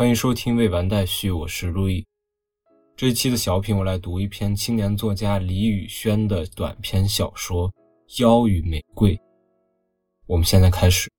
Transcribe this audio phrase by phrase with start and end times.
[0.00, 2.06] 欢迎收听未完待续，我是路易。
[2.96, 7.70] 这一期的小品，我来读一篇青年作家李宇轩的短篇小说
[8.22, 9.14] 《妖与玫瑰》。
[10.26, 11.12] 我们现在开始。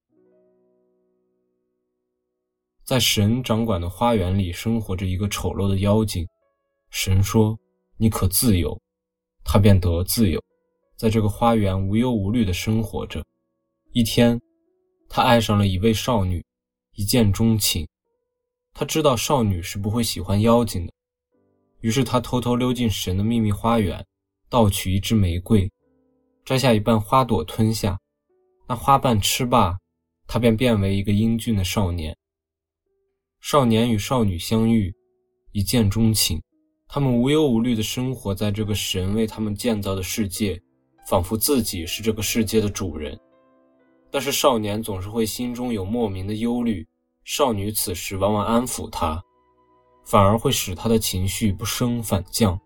[2.84, 6.28] 在神掌管的花园里，生活着一个丑陋的妖精。
[6.90, 7.56] 神说
[7.98, 8.76] ：“你可自由。”
[9.46, 10.44] 他便得自由，
[10.98, 13.24] 在这个花园无忧无虑地生活着。
[13.92, 14.42] 一天，
[15.08, 16.44] 他爱上了一位少女，
[16.96, 17.88] 一见钟情。
[18.74, 20.94] 他知道少女是不会喜欢妖精的。
[21.82, 24.06] 于是他偷偷溜进神的秘密花园，
[24.50, 25.72] 盗取一支玫瑰，
[26.46, 28.00] 摘下一半花朵吞下。
[28.68, 29.78] 那花瓣吃罢，
[30.28, 32.16] 他便变为一个英俊的少年。
[33.40, 34.94] 少年与少女相遇，
[35.52, 36.42] 一见钟情，
[36.88, 40.62] 他们无忧无虑地生活在这个神为他们建造的世界，
[41.08, 43.20] 仿佛自己是这个世界的主人。
[44.12, 46.88] 但是少年总是会心中有莫名的忧虑，
[47.24, 49.22] 少女此时往往安抚他。
[50.04, 52.60] 反而会使他的情绪不升反降。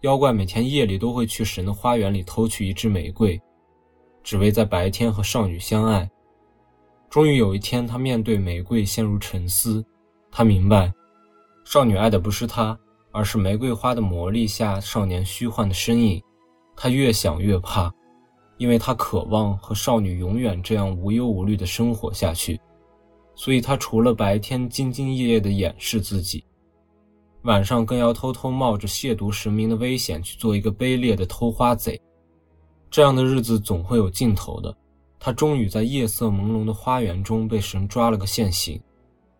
[0.00, 3.40] 妖怪每天夜里都会去神的花园里偷取一支玫瑰，
[4.24, 6.10] 只为在白天和少女相爱。
[7.08, 9.84] 终于有一天，他面对玫瑰陷入沉思。
[10.32, 10.92] 他明白，
[11.64, 12.76] 少女爱的不是他，
[13.12, 16.20] 而是玫瑰花的魔力下少年虚幻的身影。
[16.74, 17.92] 他越想越怕，
[18.56, 22.58] 因为他渴望和少女永远这样无忧无虑的生活下去。
[23.34, 26.44] 所以，他除了白天兢兢业业地掩饰自己，
[27.42, 32.00] 晚上更要偷偷冒着亵渎神明的危险去做一个卑劣的偷花贼。
[32.90, 34.74] 这样的日子总会有尽头的。
[35.18, 38.80] 他终于在夜色朦胧的花园中被神抓了个现行，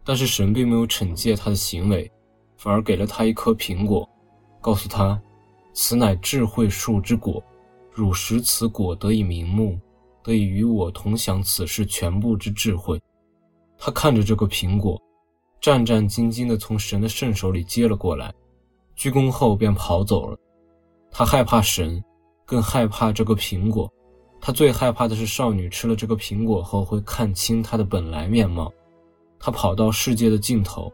[0.05, 2.11] 但是神并没有惩戒他的行为，
[2.57, 4.09] 反而给了他一颗苹果，
[4.61, 5.21] 告诉他
[5.75, 7.43] ：“此乃智慧树之果，
[7.91, 9.77] 汝食此果得以明目，
[10.23, 13.01] 得以与我同享此世全部之智慧。”
[13.85, 14.97] 他看着这个苹果，
[15.61, 18.33] 战战兢兢地从神的圣手里接了过来，
[18.95, 20.39] 鞠躬后便跑走了。
[21.11, 22.01] 他害怕神，
[22.47, 23.93] 更害怕这个苹果。
[24.41, 28.73] 他最害怕的是少女吃了这个苹果后会看清他的本来面貌。
[29.41, 30.89] 他跑到世界的尽头，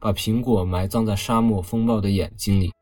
[0.00, 2.72] 把苹果埋葬在沙漠风暴的眼睛里。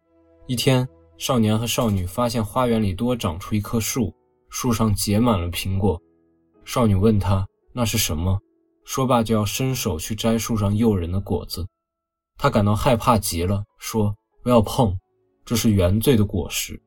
[0.47, 4.15] 一天，少年和少女发现花园里多长出一棵树，
[4.51, 6.01] 树上结满了苹果。
[6.65, 7.45] 少女问他
[7.75, 8.39] ：“那是什么？”
[8.91, 11.69] 说罢，就要伸手去摘树上诱人的果子，
[12.39, 14.99] 他感到害怕极了，说：“不要碰，
[15.45, 16.83] 这是原罪的果实。”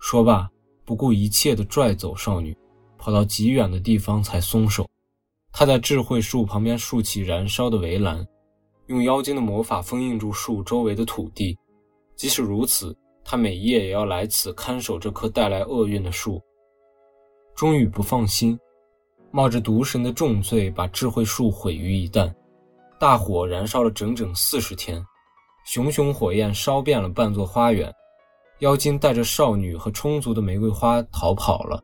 [0.00, 0.48] 说罢，
[0.86, 2.56] 不顾一切地拽走少女，
[2.96, 4.88] 跑到极远的地方才松手。
[5.52, 8.26] 他在智慧树旁边竖起燃烧的围栏，
[8.86, 11.58] 用妖精的魔法封印住树周围的土地。
[12.16, 16.40] 即使如此，他每夜也要来此看守这棵带来厄运的树。
[17.54, 18.58] 终于不放心。
[19.34, 22.32] 冒着毒神的重罪，把智慧树毁于一旦。
[23.00, 25.04] 大火燃烧了整整四十天，
[25.66, 27.92] 熊熊火焰烧遍了半座花园。
[28.60, 31.82] 妖精带着少女和充足的玫瑰花逃跑了。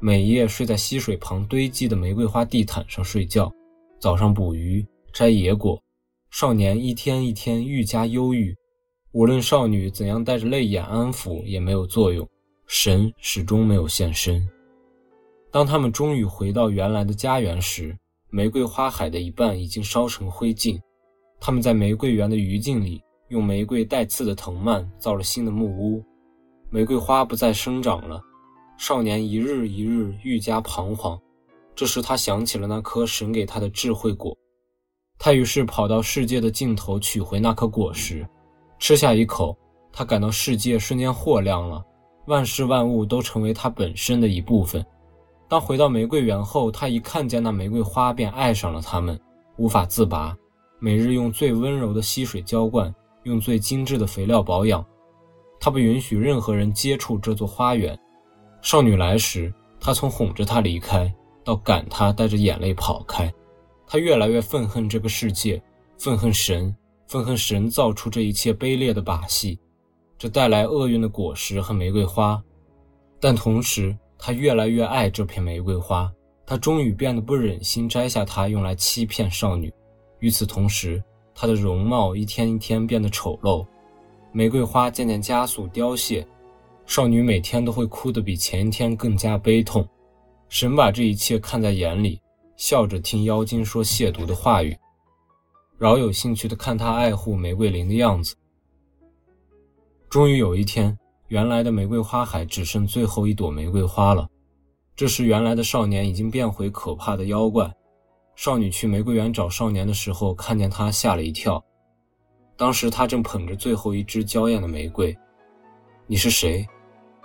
[0.00, 3.52] 每夜睡在溪水旁堆积的玫瑰花地毯上睡觉，
[4.00, 5.78] 早上捕鱼摘野果。
[6.30, 8.56] 少年一天一天愈加忧郁，
[9.12, 12.26] 无论少女怎样带着泪眼安抚也没有作用，
[12.66, 14.42] 神始终没有现身。
[15.52, 17.94] 当他们终于回到原来的家园时，
[18.30, 20.80] 玫瑰花海的一半已经烧成灰烬。
[21.38, 26.02] 他们在玫瑰园的余烬里，用玫瑰带刺的藤蔓造了新的木屋。
[26.70, 28.18] 玫瑰花不再生长了，
[28.78, 31.20] 少年一日一日愈加彷徨。
[31.76, 34.34] 这时，他想起了那颗神给他的智慧果，
[35.18, 38.26] 他于是跑到世界的尽头取回那颗果实，
[38.78, 39.54] 吃下一口，
[39.92, 41.84] 他感到世界瞬间豁亮了，
[42.26, 44.82] 万事万物都成为他本身的一部分。
[45.52, 49.20] 当回到玫瑰园后，他一看见那玫瑰花，便爱上了它们，
[49.58, 50.34] 无法自拔。
[50.78, 52.90] 每日用最温柔的溪水浇灌，
[53.24, 54.82] 用最精致的肥料保养。
[55.60, 57.94] 他不允许任何人接触这座花园。
[58.62, 61.14] 少女来时，他从哄着她离开，
[61.44, 63.30] 到赶她带着眼泪跑开。
[63.86, 65.62] 他越来越愤恨这个世界，
[65.98, 66.74] 愤恨神，
[67.06, 69.58] 愤恨神造出这一切卑劣的把戏，
[70.16, 72.42] 这带来厄运的果实和玫瑰花。
[73.20, 76.08] 但同时，他越来越爱这片玫瑰花，
[76.46, 79.74] 他终于变得不忍心摘下它用来欺骗少女。
[80.20, 81.02] 与此同时，
[81.34, 83.66] 他的容貌一天一天变得丑陋，
[84.30, 86.24] 玫瑰花渐渐加速凋谢，
[86.86, 89.84] 少女每天都会哭得比前一天更加悲痛。
[90.48, 92.20] 神把这一切看在眼里，
[92.56, 94.78] 笑着听妖精说亵渎的话语，
[95.78, 98.36] 饶有兴趣地看他爱护玫瑰林的样子。
[100.08, 100.96] 终于有一天。
[101.32, 104.28] 原来的玫瑰花海只剩最后一朵玫瑰花了。
[104.94, 107.72] 这时，原来的少年已经变回可怕的妖怪。
[108.36, 111.64] 少女去玫瑰园找少年的时候，看见他吓了一跳。
[112.54, 115.16] 当时他正捧着最后一支娇艳的玫瑰。
[116.06, 116.66] 你是谁？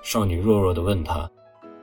[0.01, 1.29] 少女弱弱地问他。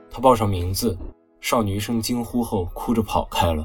[0.09, 0.97] 他报上名字。
[1.41, 3.63] 少女一声惊呼后，哭着跑开了。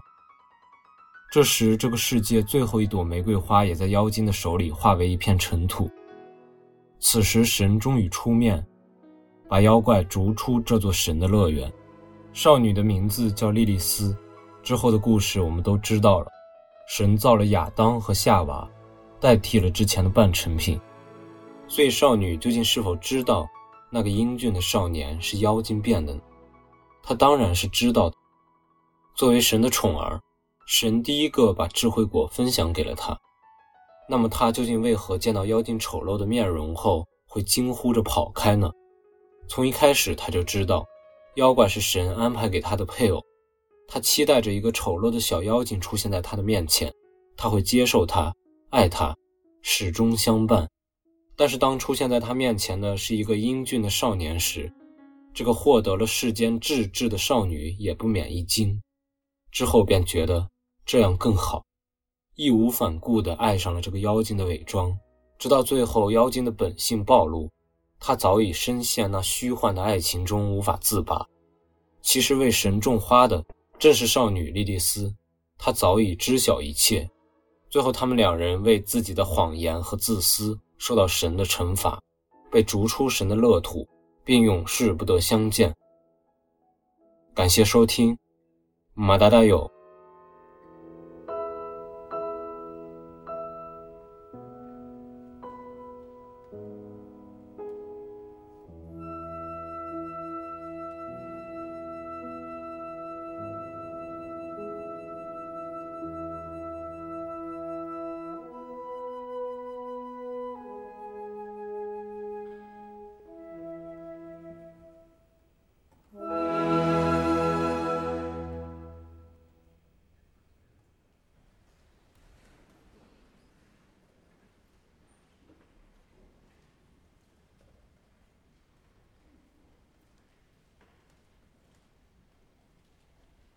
[1.32, 5.90] 这时，这个世界最后一朵玫瑰花也在妖精的手里化为一片尘土。
[7.00, 8.64] 此时，神终于出面，
[9.48, 11.72] 把妖怪逐出这座神的乐园。
[12.32, 14.16] 少女的名字叫莉莉丝。
[14.62, 16.26] 之后的故事我们都知道了。
[16.86, 18.68] 神造了亚当和夏娃，
[19.18, 20.78] 代替了之前的半成品。
[21.66, 23.48] 所以，少女究竟是否知道
[23.90, 26.20] 那个英俊的少年是妖精变的呢？
[27.02, 28.16] 她当然是知道的。
[29.14, 30.20] 作为神的宠儿，
[30.66, 33.18] 神第一个把智慧果分享给了他。
[34.10, 38.68] 那么，他究竟为何见到妖精丑陋的面容后会惊呼着跑开呢？
[39.46, 40.84] 从一开始他就知道，
[41.36, 43.24] 妖怪是神安排给他的配偶。
[43.86, 46.92] 他期待着一个丑陋的小妖精出现在他的面前，
[47.36, 48.34] 他会接受他，
[48.70, 49.16] 爱他，
[49.62, 50.68] 始终相伴。
[51.36, 54.72] 但是，当出现在他面前的是一个英俊的少年时，
[55.32, 58.82] 这个获得了世间至智的少女也不免一惊，
[59.52, 60.48] 之后便觉得
[60.84, 61.62] 这样更好，
[62.42, 64.98] 义无反顾地爱上了这个妖精的伪装，
[65.38, 67.50] 直到最后妖精的本性暴露，
[67.98, 71.26] 他早已深陷那虚幻的爱情中无法自拔。
[72.00, 73.44] 其实为神种花的
[73.78, 75.14] 正是少女莉莉丝，
[75.58, 77.08] 她早已知晓一切。
[77.68, 82.00] 最后，他们两人为自己的谎言和自私受到神的惩罚，
[82.50, 83.86] 被逐出神的乐土。
[84.22, 85.74] 并永世不得相见。
[87.34, 88.16] 感谢收听，
[88.94, 89.68] 马达达有。